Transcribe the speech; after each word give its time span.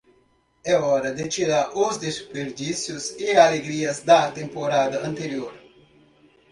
Era 0.65 0.79
hora 0.83 1.11
de 1.13 1.27
tirar 1.29 1.77
os 1.77 1.97
desperdícios 1.97 3.11
e 3.21 3.35
alegrias 3.37 4.01
da 4.01 4.31
temporada 4.31 5.05
anterior. 5.07 5.53